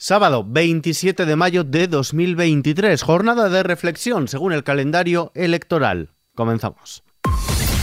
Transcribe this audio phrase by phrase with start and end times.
[0.00, 6.10] Sábado 27 de mayo de 2023, jornada de reflexión según el calendario electoral.
[6.36, 7.02] Comenzamos.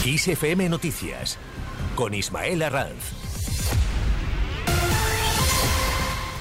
[0.06, 1.38] ISFM Noticias
[1.94, 3.25] con Ismael Arranz.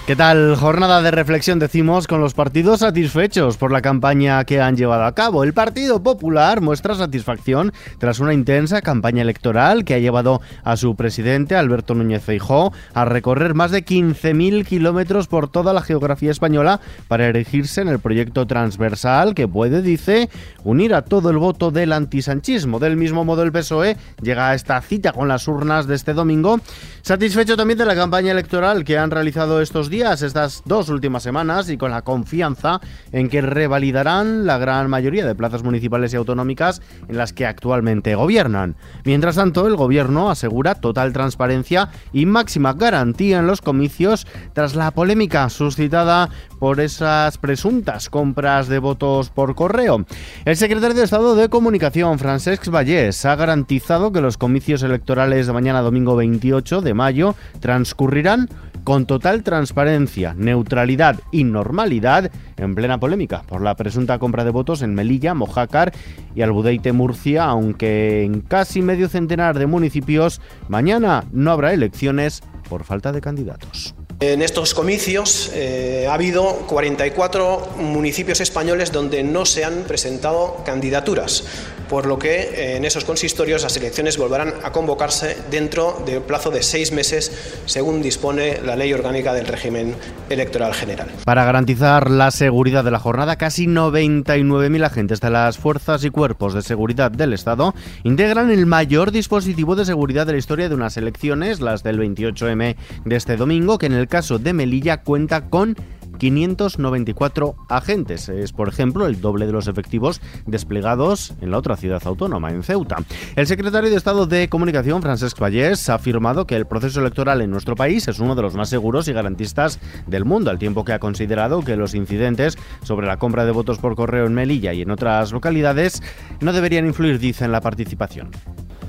[0.07, 0.55] ¿Qué tal?
[0.57, 5.15] Jornada de reflexión decimos con los partidos satisfechos por la campaña que han llevado a
[5.15, 5.45] cabo.
[5.45, 10.95] El Partido Popular muestra satisfacción tras una intensa campaña electoral que ha llevado a su
[10.95, 16.83] presidente, Alberto Núñez Feijó, a recorrer más de 15.000 kilómetros por toda la geografía española
[17.09, 20.29] para erigirse en el proyecto transversal que puede, dice,
[20.65, 22.79] unir a todo el voto del antisanchismo.
[22.79, 26.61] Del mismo modo, el PSOE llega a esta cita con las urnas de este domingo,
[27.01, 31.71] satisfecho también de la campaña electoral que han realizado estos días estas dos últimas semanas,
[31.71, 32.81] y con la confianza
[33.13, 38.15] en que revalidarán la gran mayoría de plazas municipales y autonómicas en las que actualmente
[38.15, 38.77] gobiernan.
[39.05, 44.91] Mientras tanto, el gobierno asegura total transparencia y máxima garantía en los comicios tras la
[44.91, 50.05] polémica suscitada por esas presuntas compras de votos por correo.
[50.45, 55.53] El secretario de Estado de Comunicación, Francesc Vallès, ha garantizado que los comicios electorales de
[55.53, 58.49] mañana domingo 28 de mayo transcurrirán
[58.85, 64.83] con total transparencia, neutralidad y normalidad en plena polémica por la presunta compra de votos
[64.83, 65.93] en Melilla, Mojácar
[66.35, 72.85] y Albudeite, Murcia, aunque en casi medio centenar de municipios mañana no habrá elecciones por
[72.85, 73.95] falta de candidatos.
[74.21, 81.45] En estos comicios eh, ha habido 44 municipios españoles donde no se han presentado candidaturas,
[81.89, 86.51] por lo que eh, en esos consistorios las elecciones volverán a convocarse dentro del plazo
[86.51, 89.95] de seis meses, según dispone la ley orgánica del régimen
[90.31, 91.09] electoral general.
[91.25, 96.55] Para garantizar la seguridad de la jornada, casi 99.000 agentes de las fuerzas y cuerpos
[96.55, 100.97] de seguridad del Estado integran el mayor dispositivo de seguridad de la historia de unas
[100.97, 105.77] elecciones, las del 28M de este domingo, que en el caso de Melilla cuenta con
[106.19, 108.29] 594 agentes.
[108.29, 112.63] Es, por ejemplo, el doble de los efectivos desplegados en la otra ciudad autónoma, en
[112.63, 112.97] Ceuta.
[113.37, 117.51] El secretario de Estado de Comunicación, Francesc Vallès, ha afirmado que el proceso electoral en
[117.51, 120.93] nuestro país es uno de los más seguros y garantistas del mundo, al tiempo que
[120.93, 124.83] ha considerado que los incidentes sobre la compra de votos por correo en Melilla y
[124.83, 126.03] en otras localidades
[126.41, 128.31] no deberían influir, dice, en la participación.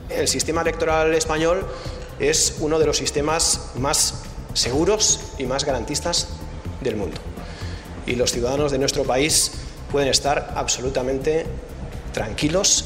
[0.09, 1.65] El sistema electoral español
[2.19, 6.29] es uno de los sistemas más seguros y más garantistas
[6.89, 7.17] del mundo.
[8.05, 9.51] Y los ciudadanos de nuestro país
[9.91, 11.45] pueden estar absolutamente
[12.13, 12.85] tranquilos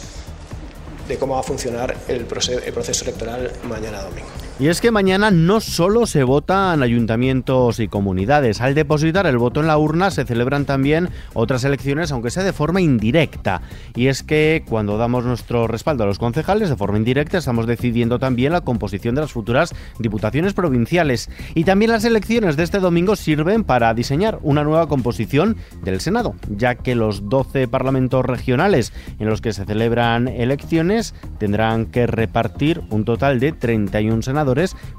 [1.08, 4.49] de cómo va a funcionar el proceso electoral mañana domingo.
[4.60, 8.60] Y es que mañana no solo se votan ayuntamientos y comunidades.
[8.60, 12.52] Al depositar el voto en la urna se celebran también otras elecciones, aunque sea de
[12.52, 13.62] forma indirecta.
[13.96, 18.20] Y es que cuando damos nuestro respaldo a los concejales de forma indirecta, estamos decidiendo
[18.20, 21.30] también la composición de las futuras diputaciones provinciales.
[21.56, 25.56] Y también las elecciones de este domingo sirven para diseñar una nueva composición
[25.86, 31.86] del Senado, ya que los 12 parlamentos regionales en los que se celebran elecciones tendrán
[31.86, 34.49] que repartir un total de 31 senadores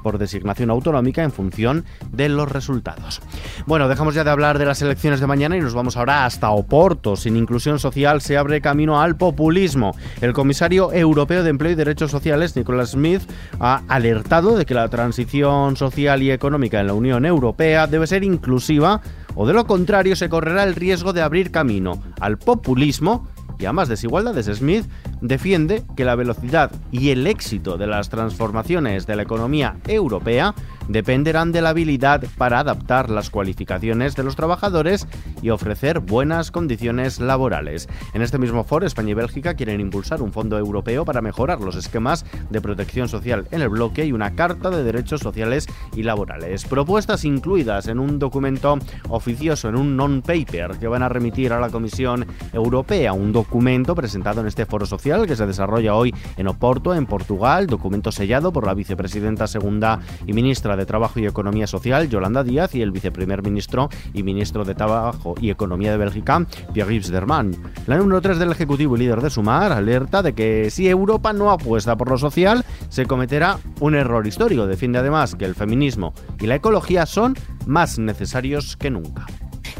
[0.03, 3.21] por designación autonómica en función de los resultados.
[3.65, 6.49] Bueno, dejamos ya de hablar de las elecciones de mañana y nos vamos ahora hasta
[6.51, 7.15] Oporto.
[7.15, 9.95] Sin inclusión social se abre camino al populismo.
[10.21, 13.21] El comisario europeo de Empleo y Derechos Sociales, Nicholas Smith,
[13.59, 18.23] ha alertado de que la transición social y económica en la Unión Europea debe ser
[18.23, 19.01] inclusiva
[19.35, 23.27] o de lo contrario se correrá el riesgo de abrir camino al populismo
[23.59, 24.47] y a más desigualdades.
[24.47, 24.85] Smith
[25.21, 30.53] defiende que la velocidad y el éxito de las transformaciones de la economía europea
[30.87, 35.07] dependerán de la habilidad para adaptar las cualificaciones de los trabajadores
[35.41, 37.87] y ofrecer buenas condiciones laborales.
[38.13, 41.75] En este mismo foro, España y Bélgica quieren impulsar un fondo europeo para mejorar los
[41.75, 46.65] esquemas de protección social en el bloque y una carta de derechos sociales y laborales.
[46.65, 51.69] Propuestas incluidas en un documento oficioso, en un non-paper que van a remitir a la
[51.69, 56.95] Comisión Europea, un documento presentado en este foro social que se desarrolla hoy en Oporto,
[56.95, 62.09] en Portugal, documento sellado por la vicepresidenta segunda y ministra de Trabajo y Economía Social,
[62.09, 67.11] Yolanda Díaz, y el viceprimer ministro y ministro de Trabajo y Economía de Bélgica, Pierre-Yves
[67.11, 67.51] Derman.
[67.87, 71.51] La número 3 del Ejecutivo y líder de Sumar alerta de que si Europa no
[71.51, 74.65] apuesta por lo social, se cometerá un error histórico.
[74.65, 79.25] Defiende además que el feminismo y la ecología son más necesarios que nunca.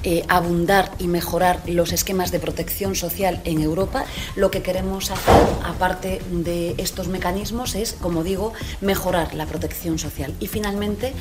[0.03, 4.03] Eh, abundar y mejorar los esquemas de protección social en Europa.
[4.35, 8.51] Lo que queremos hacer, aparte de estos mecanismos, es, como digo,
[8.81, 10.33] mejorar la protección social.
[10.39, 11.13] Y finalmente,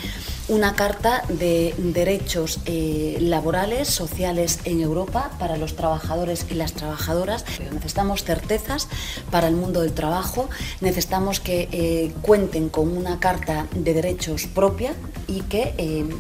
[0.49, 7.45] una carta de derechos eh, laborales, sociales en Europa para los trabajadores y las trabajadoras.
[7.73, 8.89] Necesitamos certezas
[9.31, 10.49] para el mundo del trabajo,
[10.81, 14.95] necesitamos que eh, cuenten con una carta de derechos propia
[15.29, 15.75] y que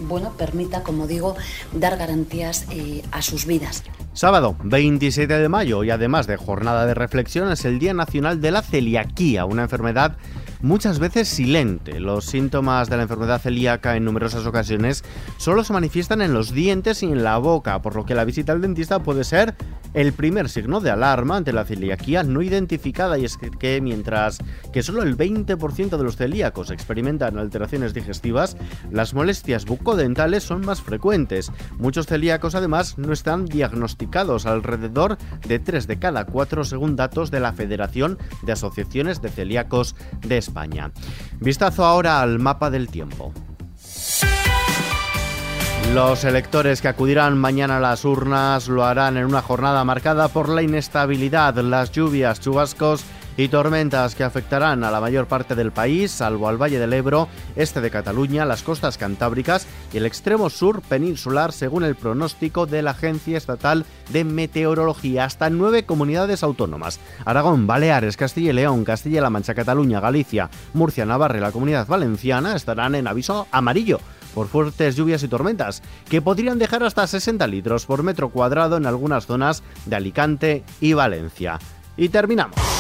[0.07, 1.35] bueno, permita, como digo,
[1.73, 3.85] dar garantías eh, a sus vidas.
[4.13, 8.51] Sábado 27 de mayo y además de jornada de reflexión es el Día Nacional de
[8.51, 10.17] la Celiaquía, una enfermedad
[10.63, 12.01] muchas veces silente.
[12.01, 15.05] Los síntomas de la enfermedad celíaca en numerosas ocasiones
[15.37, 18.53] solo se manifiestan en los dientes y en la boca, por lo que la visita
[18.53, 19.55] al dentista puede ser
[19.95, 24.39] el primer signo de alarma ante la celiaquía no identificada y es que mientras
[24.73, 28.57] que solo el 20% de los celíacos experimentan alteraciones digestivas,
[28.93, 31.51] las molestias bucodentales son más frecuentes.
[31.79, 37.41] Muchos celíacos además no están diagnosticados, alrededor de 3 de cada 4 según datos de
[37.41, 40.50] la Federación de Asociaciones de Celíacos de España.
[41.41, 43.33] Vistazo ahora al mapa del tiempo.
[45.95, 50.49] Los electores que acudirán mañana a las urnas lo harán en una jornada marcada por
[50.49, 53.05] la inestabilidad, las lluvias, chubascos
[53.43, 57.27] y tormentas que afectarán a la mayor parte del país, salvo al Valle del Ebro,
[57.57, 62.83] este de Cataluña, las costas cantábricas y el extremo sur peninsular, según el pronóstico de
[62.83, 65.25] la Agencia Estatal de Meteorología.
[65.25, 71.39] Hasta nueve comunidades autónomas: Aragón, Baleares, Castilla y León, Castilla-La Mancha, Cataluña, Galicia, Murcia, Navarra
[71.39, 74.01] y la Comunidad Valenciana estarán en aviso amarillo
[74.35, 78.87] por fuertes lluvias y tormentas, que podrían dejar hasta 60 litros por metro cuadrado en
[78.87, 81.59] algunas zonas de Alicante y Valencia.
[81.97, 82.80] Y terminamos.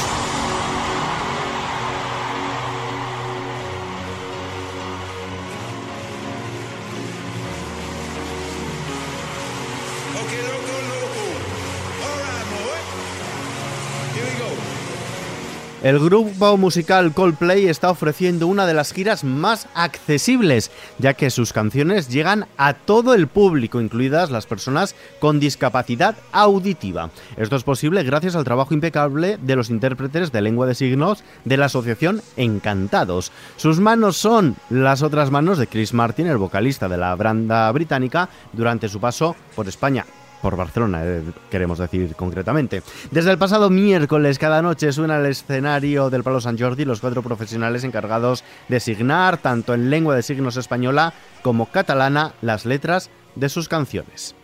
[15.82, 21.54] El grupo musical Coldplay está ofreciendo una de las giras más accesibles, ya que sus
[21.54, 27.08] canciones llegan a todo el público, incluidas las personas con discapacidad auditiva.
[27.38, 31.56] Esto es posible gracias al trabajo impecable de los intérpretes de lengua de signos de
[31.56, 33.32] la asociación Encantados.
[33.56, 38.28] Sus manos son las otras manos de Chris Martin, el vocalista de la banda británica,
[38.52, 40.04] durante su paso por España
[40.40, 42.82] por Barcelona, eh, queremos decir concretamente.
[43.10, 47.22] Desde el pasado miércoles, cada noche suena el escenario del Palo San Jordi los cuatro
[47.22, 53.48] profesionales encargados de signar, tanto en lengua de signos española como catalana, las letras de
[53.48, 54.34] sus canciones.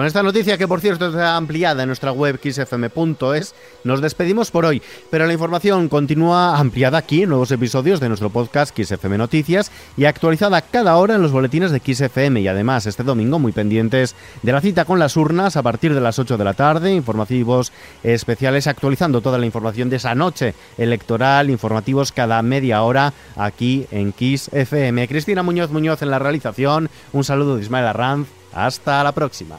[0.00, 3.54] Con esta noticia, que por cierto está ampliada en nuestra web xfm.es,
[3.84, 4.80] nos despedimos por hoy,
[5.10, 10.06] pero la información continúa ampliada aquí en nuevos episodios de nuestro podcast XFM Noticias y
[10.06, 14.52] actualizada cada hora en los boletines de XFM y además este domingo muy pendientes de
[14.52, 17.70] la cita con las urnas a partir de las 8 de la tarde, informativos
[18.02, 24.14] especiales actualizando toda la información de esa noche electoral, informativos cada media hora aquí en
[24.14, 25.06] XFM.
[25.08, 29.58] Cristina Muñoz Muñoz en la realización, un saludo de Ismael Arranz, hasta la próxima.